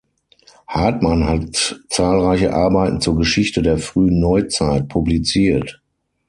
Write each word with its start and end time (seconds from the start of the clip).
Hartmann 0.67 1.25
hat 1.27 1.79
zahlreiche 1.89 2.55
Arbeiten 2.55 3.01
zur 3.01 3.15
Geschichte 3.17 3.61
der 3.61 3.77
frühen 3.77 4.19
Neuzeit 4.19 4.87
publiziert. 4.87 5.79